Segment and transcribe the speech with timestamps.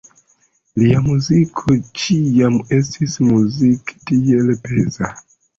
[0.83, 5.17] Lia muziko ĉiam estis Musik tiel peza.